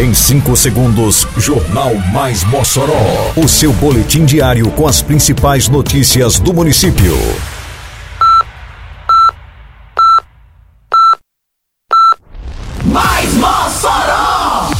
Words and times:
Em 0.00 0.14
5 0.14 0.56
segundos, 0.56 1.26
Jornal 1.36 1.94
Mais 2.10 2.42
Mossoró. 2.44 3.34
O 3.36 3.46
seu 3.46 3.70
boletim 3.70 4.24
diário 4.24 4.70
com 4.70 4.88
as 4.88 5.02
principais 5.02 5.68
notícias 5.68 6.40
do 6.40 6.54
município. 6.54 7.14
Mais 12.82 13.34
Mossoró! 13.34 14.70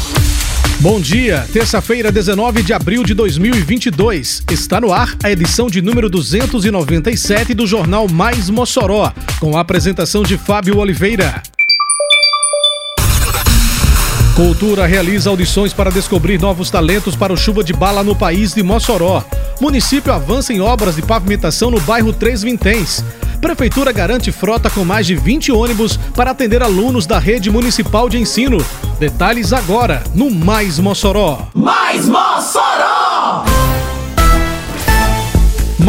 Bom 0.79 0.99
dia, 0.99 1.47
terça-feira, 1.53 2.11
19 2.11 2.63
de 2.63 2.73
abril 2.73 3.05
de 3.05 3.13
2022. 3.13 4.45
Está 4.51 4.81
no 4.81 4.91
ar 4.91 5.15
a 5.23 5.31
edição 5.31 5.69
de 5.69 5.83
número 5.83 6.09
297 6.09 7.53
do 7.53 7.67
Jornal 7.67 8.09
Mais 8.09 8.49
Mossoró, 8.49 9.13
com 9.39 9.55
a 9.55 9.61
apresentação 9.61 10.23
de 10.23 10.39
Fábio 10.39 10.79
Oliveira. 10.79 11.43
Cultura 14.41 14.87
realiza 14.87 15.29
audições 15.29 15.75
para 15.75 15.91
descobrir 15.91 16.41
novos 16.41 16.71
talentos 16.71 17.15
para 17.15 17.31
o 17.31 17.37
Chuva 17.37 17.63
de 17.63 17.75
Bala 17.75 18.03
no 18.03 18.17
país 18.17 18.55
de 18.55 18.63
Mossoró. 18.63 19.23
Município 19.61 20.11
avança 20.11 20.51
em 20.51 20.63
obras 20.63 20.97
de 20.97 21.03
pavimentação 21.03 21.71
no 21.71 21.79
bairro 21.79 22.11
Três 22.11 22.41
Vinténs. 22.41 23.05
Prefeitura 23.39 23.93
garante 23.93 24.33
frota 24.33 24.71
com 24.71 24.83
mais 24.83 25.07
de 25.07 25.15
20 25.15 25.53
ônibus 25.53 25.99
para 26.17 26.31
atender 26.31 26.63
alunos 26.63 27.05
da 27.05 27.19
rede 27.19 27.51
municipal 27.51 28.09
de 28.09 28.17
ensino. 28.17 28.57
Detalhes 28.99 29.53
agora 29.53 30.03
no 30.15 30.31
Mais 30.31 30.79
Mossoró. 30.79 31.47
Mais 31.55 32.09
Mossoró! 32.09 33.45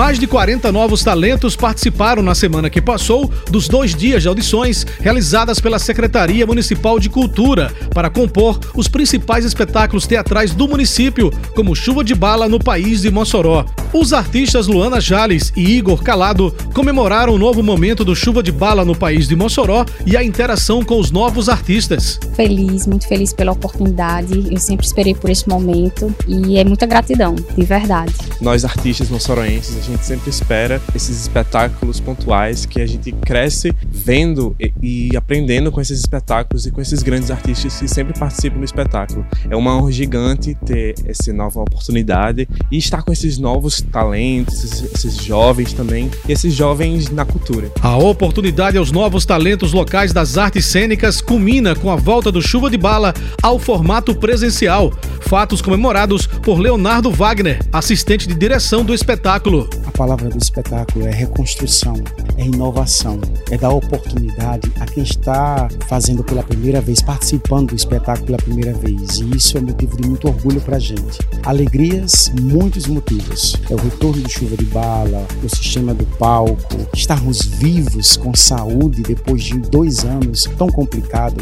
Mais 0.02 0.18
de 0.18 0.26
40 0.26 0.72
novos 0.72 1.04
talentos 1.04 1.56
participaram 1.56 2.24
na 2.24 2.34
semana 2.34 2.72
que 2.72 2.82
passou 2.82 3.32
dos 3.52 3.68
dois 3.68 3.94
dias 3.94 4.24
de 4.24 4.28
audições 4.28 4.84
realizadas 5.00 5.60
pela 5.60 5.78
Secretaria 5.78 6.44
Municipal 6.44 7.00
de 7.00 7.08
Cultura 7.08 7.72
para 7.94 8.10
compor 8.10 8.60
os 8.74 8.88
principais 8.88 9.46
espetáculos 9.46 10.08
teatrais 10.08 10.56
do 10.56 10.68
município, 10.68 11.30
como 11.54 11.76
Chuva 11.76 12.04
de 12.04 12.16
Bala 12.16 12.50
no 12.50 12.58
País 12.58 13.04
de 13.04 13.12
Mossoró. 13.12 13.64
Os 13.94 14.14
artistas 14.14 14.68
Luana 14.68 15.02
Jales 15.02 15.52
e 15.54 15.76
Igor 15.76 16.02
Calado 16.02 16.56
comemoraram 16.74 17.34
o 17.34 17.38
novo 17.38 17.62
momento 17.62 18.06
do 18.06 18.16
Chuva 18.16 18.42
de 18.42 18.50
Bala 18.50 18.86
no 18.86 18.96
País 18.96 19.28
de 19.28 19.36
Mossoró 19.36 19.86
e 20.06 20.16
a 20.16 20.24
interação 20.24 20.82
com 20.82 20.98
os 20.98 21.12
novos 21.12 21.50
artistas. 21.50 22.18
Feliz, 22.34 22.88
muito 22.88 23.06
feliz 23.06 23.34
pela 23.34 23.52
oportunidade. 23.52 24.48
Eu 24.50 24.58
sempre 24.60 24.86
esperei 24.86 25.14
por 25.14 25.30
esse 25.30 25.48
momento 25.48 26.16
e 26.26 26.58
é 26.58 26.64
muita 26.64 26.86
gratidão, 26.86 27.36
de 27.36 27.66
verdade. 27.66 28.14
Nós 28.40 28.64
artistas 28.64 29.10
moçoroenses 29.10 29.78
a 29.78 29.82
gente 29.82 30.06
sempre 30.06 30.30
espera 30.30 30.82
esses 30.96 31.20
espetáculos 31.20 32.00
pontuais 32.00 32.66
que 32.66 32.80
a 32.80 32.88
gente 32.88 33.12
cresce 33.12 33.76
vendo 33.86 34.56
e, 34.58 34.72
e 34.82 35.18
aprendendo 35.18 35.70
com 35.70 35.82
esses 35.82 36.00
espetáculos 36.00 36.66
e 36.66 36.72
com 36.72 36.80
esses 36.80 37.04
grandes 37.04 37.30
artistas 37.30 37.78
que 37.78 37.90
sempre 37.90 38.18
participam 38.18 38.60
do 38.60 38.66
espetáculo. 38.66 39.26
É 39.50 39.56
uma 39.56 39.76
honra 39.76 39.92
gigante 39.92 40.56
ter 40.66 40.96
essa 41.06 41.34
nova 41.34 41.60
oportunidade 41.60 42.48
e 42.72 42.78
estar 42.78 43.04
com 43.04 43.12
esses 43.12 43.38
novos 43.38 43.81
talentos, 43.84 44.64
esses, 44.64 44.94
esses 44.94 45.16
jovens 45.16 45.74
também, 45.74 46.10
e 46.28 46.32
esses 46.32 46.54
jovens 46.54 47.10
na 47.10 47.26
cultura. 47.26 47.72
A 47.82 47.98
oportunidade 47.98 48.78
aos 48.78 48.92
novos 48.92 49.26
talentos 49.26 49.74
locais 49.74 50.14
das 50.14 50.38
artes 50.38 50.66
cênicas 50.66 51.22
culmina 51.22 51.76
com 51.76 51.90
a 51.90 51.96
volta 51.96 52.32
do 52.32 52.42
Chuva 52.42 52.70
de 52.70 52.78
Bala 52.78 53.14
ao 53.42 53.60
formato 53.60 54.16
presencial. 54.16 54.92
Fatos 55.22 55.62
comemorados 55.62 56.28
por 56.28 56.60
Leonardo 56.60 57.12
Wagner, 57.12 57.60
assistente 57.72 58.28
de 58.28 58.36
direção 58.36 58.84
do 58.84 58.94
espetáculo. 58.94 59.70
A 59.86 59.92
palavra 59.92 60.30
do 60.30 60.38
espetáculo 60.38 61.06
é 61.06 61.12
reconstrução, 61.12 61.96
é 62.38 62.46
inovação, 62.46 63.20
é 63.50 63.58
dar 63.58 63.70
oportunidade 63.70 64.72
a 64.80 64.86
quem 64.86 65.04
está 65.04 65.70
fazendo 65.88 66.24
pela 66.24 66.44
primeira 66.44 66.82
vez, 66.82 67.02
participando 67.02 67.70
do 67.70 67.76
espetáculo 67.76 68.26
pela 68.26 68.38
primeira 68.38 68.74
vez. 68.74 69.20
E 69.20 69.38
isso 69.38 69.58
é 69.58 69.62
motivo 69.62 69.96
de 69.98 70.08
muito 70.08 70.28
orgulho 70.28 70.60
para 70.62 70.78
a 70.78 70.80
gente. 70.80 71.20
Alegrias, 71.44 72.32
muitos 72.40 72.88
motivos. 72.88 73.56
É 73.72 73.74
o 73.74 73.78
retorno 73.78 74.22
do 74.22 74.30
Chuva 74.30 74.58
de 74.58 74.66
Bala, 74.66 75.26
o 75.42 75.48
sistema 75.48 75.94
do 75.94 76.06
palco, 76.18 76.76
estarmos 76.94 77.46
vivos 77.46 78.18
com 78.18 78.36
saúde 78.36 79.02
depois 79.02 79.44
de 79.44 79.60
dois 79.60 80.04
anos 80.04 80.44
tão 80.58 80.68
complicado. 80.68 81.38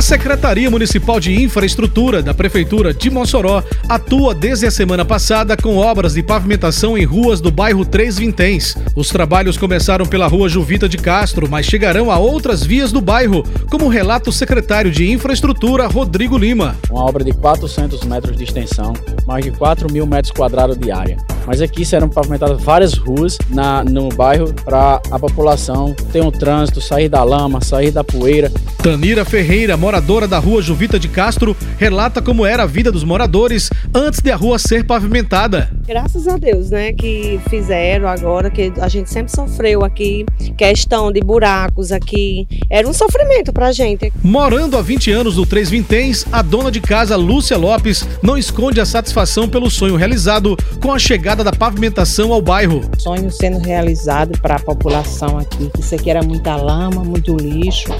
A 0.00 0.02
Secretaria 0.02 0.70
Municipal 0.70 1.20
de 1.20 1.42
Infraestrutura 1.42 2.22
da 2.22 2.32
Prefeitura 2.32 2.94
de 2.94 3.10
Mossoró 3.10 3.62
atua 3.86 4.34
desde 4.34 4.64
a 4.64 4.70
semana 4.70 5.04
passada 5.04 5.58
com 5.58 5.76
obras 5.76 6.14
de 6.14 6.22
pavimentação 6.22 6.96
em 6.96 7.04
ruas 7.04 7.38
do 7.38 7.50
bairro 7.50 7.84
Três 7.84 8.16
Vinténs. 8.16 8.74
Os 8.96 9.10
trabalhos 9.10 9.58
começaram 9.58 10.06
pela 10.06 10.26
rua 10.26 10.48
Juvita 10.48 10.88
de 10.88 10.96
Castro, 10.96 11.46
mas 11.50 11.66
chegarão 11.66 12.10
a 12.10 12.18
outras 12.18 12.64
vias 12.64 12.90
do 12.90 13.02
bairro, 13.02 13.44
como 13.70 13.88
relata 13.88 14.30
o 14.30 14.32
secretário 14.32 14.90
de 14.90 15.12
Infraestrutura, 15.12 15.86
Rodrigo 15.86 16.38
Lima. 16.38 16.76
Uma 16.90 17.04
obra 17.04 17.22
de 17.22 17.34
400 17.34 18.02
metros 18.04 18.38
de 18.38 18.44
extensão, 18.44 18.94
mais 19.26 19.44
de 19.44 19.50
4 19.50 19.92
mil 19.92 20.06
metros 20.06 20.32
quadrados 20.32 20.78
de 20.78 20.90
área. 20.90 21.18
Mas 21.50 21.60
aqui 21.60 21.84
serão 21.84 22.08
pavimentadas 22.08 22.62
várias 22.62 22.94
ruas 22.94 23.36
na, 23.48 23.82
no 23.82 24.08
bairro 24.10 24.54
para 24.64 25.02
a 25.10 25.18
população 25.18 25.92
ter 26.12 26.22
um 26.22 26.30
trânsito, 26.30 26.80
sair 26.80 27.08
da 27.08 27.24
lama, 27.24 27.60
sair 27.60 27.90
da 27.90 28.04
poeira. 28.04 28.52
Tanira 28.80 29.24
Ferreira, 29.24 29.76
moradora 29.76 30.28
da 30.28 30.38
rua 30.38 30.62
Juvita 30.62 30.96
de 30.96 31.08
Castro, 31.08 31.56
relata 31.76 32.22
como 32.22 32.46
era 32.46 32.62
a 32.62 32.66
vida 32.66 32.92
dos 32.92 33.02
moradores 33.02 33.68
antes 33.92 34.20
de 34.20 34.30
a 34.30 34.36
rua 34.36 34.60
ser 34.60 34.84
pavimentada. 34.84 35.68
Graças 35.86 36.28
a 36.28 36.36
Deus, 36.36 36.70
né, 36.70 36.92
que 36.92 37.40
fizeram 37.50 38.06
agora, 38.06 38.48
que 38.48 38.72
a 38.80 38.86
gente 38.86 39.10
sempre 39.10 39.34
sofreu 39.34 39.84
aqui, 39.84 40.24
questão 40.56 41.10
de 41.10 41.20
buracos 41.20 41.90
aqui, 41.90 42.46
era 42.70 42.88
um 42.88 42.92
sofrimento 42.92 43.52
pra 43.52 43.72
gente. 43.72 44.12
Morando 44.22 44.78
há 44.78 44.82
20 44.82 45.10
anos 45.10 45.36
no 45.36 45.44
Três 45.44 45.68
Vinténs, 45.68 46.24
a 46.30 46.42
dona 46.42 46.70
de 46.70 46.80
casa 46.80 47.16
Lúcia 47.16 47.58
Lopes 47.58 48.06
não 48.22 48.38
esconde 48.38 48.80
a 48.80 48.86
satisfação 48.86 49.48
pelo 49.48 49.68
sonho 49.68 49.96
realizado 49.96 50.56
com 50.80 50.92
a 50.92 50.98
chegada 50.98 51.39
da 51.44 51.52
pavimentação 51.52 52.32
ao 52.32 52.40
bairro. 52.40 52.82
Sonho 52.98 53.30
sendo 53.30 53.58
realizado 53.58 54.38
para 54.40 54.56
a 54.56 54.60
população 54.60 55.38
aqui, 55.38 55.70
isso 55.78 55.94
aqui 55.94 56.10
era 56.10 56.22
muita 56.22 56.56
lama, 56.56 57.02
muito 57.02 57.36
lixo. 57.36 57.90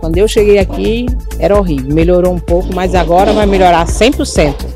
Quando 0.00 0.16
eu 0.16 0.28
cheguei 0.28 0.58
aqui, 0.58 1.06
era 1.38 1.58
horrível. 1.58 1.94
Melhorou 1.94 2.32
um 2.32 2.38
pouco, 2.38 2.74
mas 2.74 2.94
agora 2.94 3.32
vai 3.32 3.46
melhorar 3.46 3.86
100%. 3.86 4.67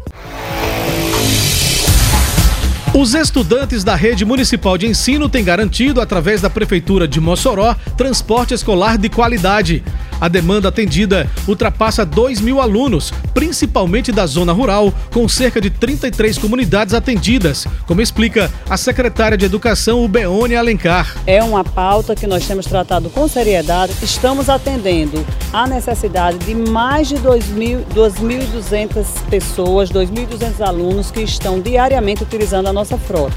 Os 2.95 3.15
estudantes 3.15 3.83
da 3.83 3.95
rede 3.95 4.23
municipal 4.23 4.77
de 4.77 4.87
ensino 4.87 5.27
têm 5.27 5.43
garantido, 5.43 5.99
através 5.99 6.43
da 6.43 6.51
Prefeitura 6.51 7.09
de 7.09 7.23
Mossoró, 7.23 7.75
transporte 7.97 8.53
escolar 8.53 8.99
de 8.99 9.09
qualidade. 9.09 9.83
A 10.21 10.29
demanda 10.29 10.69
atendida 10.69 11.29
ultrapassa 11.49 12.07
2 12.07 12.41
mil 12.41 12.61
alunos, 12.61 13.13
principalmente 13.35 14.13
da 14.13 14.25
zona 14.25 14.53
rural, 14.53 14.95
com 15.13 15.27
cerca 15.27 15.61
de 15.61 15.69
33 15.69 16.39
comunidades 16.39 16.95
atendidas, 16.95 17.67
como 17.89 18.01
explica 18.01 18.49
a 18.71 18.77
secretária 18.77 19.37
de 19.37 19.47
Educação, 19.47 20.05
Ubeone 20.05 20.55
Alencar. 20.55 21.17
É 21.27 21.43
uma 21.43 21.65
pauta 21.65 22.15
que 22.15 22.29
nós 22.29 22.47
temos 22.47 22.67
tratado 22.67 23.11
com 23.11 23.27
seriedade. 23.27 23.95
Estamos 24.01 24.49
atendendo 24.49 25.27
a 25.53 25.67
necessidade 25.67 26.39
de 26.39 26.55
mais 26.55 27.09
de 27.09 27.17
2.200 27.17 29.05
pessoas, 29.29 29.91
2.200 29.91 30.61
alunos 30.61 31.11
que 31.11 31.23
estão 31.23 31.59
diariamente 31.59 32.23
utilizando 32.23 32.69
a 32.69 32.73
nossa 32.83 32.99
frota. 32.99 33.37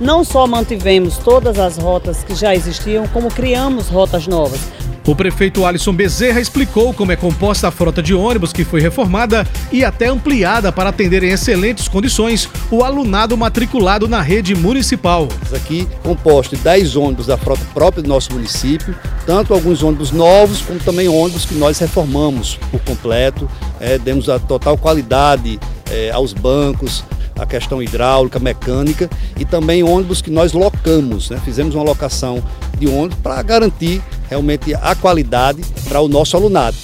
Não 0.00 0.24
só 0.24 0.46
mantivemos 0.46 1.18
todas 1.18 1.58
as 1.58 1.76
rotas 1.76 2.24
que 2.24 2.34
já 2.34 2.54
existiam, 2.54 3.06
como 3.08 3.28
criamos 3.28 3.88
rotas 3.88 4.26
novas. 4.26 4.60
O 5.06 5.14
prefeito 5.14 5.64
Alisson 5.64 5.92
Bezerra 5.92 6.40
explicou 6.40 6.92
como 6.92 7.12
é 7.12 7.16
composta 7.16 7.68
a 7.68 7.70
frota 7.70 8.02
de 8.02 8.12
ônibus 8.12 8.52
que 8.52 8.64
foi 8.64 8.80
reformada 8.80 9.46
e 9.70 9.84
até 9.84 10.08
ampliada 10.08 10.72
para 10.72 10.90
atender 10.90 11.22
em 11.22 11.30
excelentes 11.30 11.86
condições 11.86 12.48
o 12.72 12.82
alunado 12.82 13.36
matriculado 13.36 14.08
na 14.08 14.20
rede 14.20 14.54
municipal. 14.54 15.28
Aqui 15.54 15.86
composto 16.02 16.56
de 16.56 16.62
10 16.62 16.96
ônibus 16.96 17.26
da 17.26 17.36
frota 17.36 17.62
própria 17.72 18.02
do 18.02 18.08
nosso 18.08 18.32
município, 18.32 18.96
tanto 19.24 19.54
alguns 19.54 19.82
ônibus 19.82 20.10
novos 20.10 20.60
como 20.62 20.80
também 20.80 21.06
ônibus 21.06 21.44
que 21.44 21.54
nós 21.54 21.78
reformamos 21.78 22.58
por 22.70 22.80
completo, 22.80 23.48
é, 23.78 23.98
demos 23.98 24.28
a 24.28 24.40
total 24.40 24.76
qualidade 24.76 25.60
é, 25.88 26.10
aos 26.10 26.32
bancos, 26.32 27.04
a 27.38 27.46
questão 27.46 27.82
hidráulica, 27.82 28.38
mecânica 28.38 29.10
e 29.38 29.44
também 29.44 29.82
ônibus 29.82 30.22
que 30.22 30.30
nós 30.30 30.52
locamos, 30.52 31.30
né? 31.30 31.40
fizemos 31.44 31.74
uma 31.74 31.84
locação 31.84 32.42
de 32.78 32.86
ônibus 32.86 33.18
para 33.22 33.42
garantir 33.42 34.02
realmente 34.28 34.74
a 34.74 34.94
qualidade 34.94 35.62
para 35.88 36.00
o 36.00 36.08
nosso 36.08 36.36
alunado. 36.36 36.76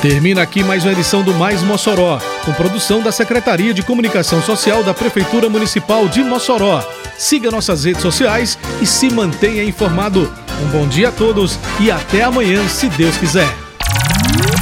Termina 0.00 0.42
aqui 0.42 0.62
mais 0.62 0.84
uma 0.84 0.92
edição 0.92 1.22
do 1.22 1.34
Mais 1.34 1.60
Mossoró, 1.62 2.20
com 2.44 2.52
produção 2.52 3.02
da 3.02 3.10
Secretaria 3.10 3.74
de 3.74 3.82
Comunicação 3.82 4.40
Social 4.40 4.84
da 4.84 4.94
Prefeitura 4.94 5.48
Municipal 5.48 6.08
de 6.08 6.22
Mossoró. 6.22 6.84
Siga 7.18 7.50
nossas 7.50 7.82
redes 7.84 8.02
sociais 8.02 8.56
e 8.80 8.86
se 8.86 9.10
mantenha 9.10 9.64
informado. 9.64 10.32
Um 10.62 10.68
bom 10.68 10.86
dia 10.86 11.08
a 11.08 11.12
todos 11.12 11.58
e 11.80 11.90
até 11.90 12.22
amanhã, 12.22 12.68
se 12.68 12.88
Deus 12.90 13.16
quiser. 13.16 13.48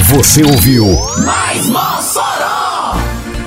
Você 0.08 0.43
ouviu 0.43 0.87
Mais 1.23 1.67
Mossoró! 1.67 2.66